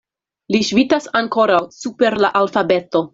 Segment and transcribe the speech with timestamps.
[0.53, 3.05] Li ŝvitas ankoraŭ super la alfabeto.